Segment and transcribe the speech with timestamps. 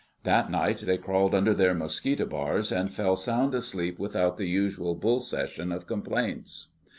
[0.23, 4.95] That night they crawled under their mosquito bars and fell sound asleep without the usual
[4.95, 6.69] "bull session" of complaints.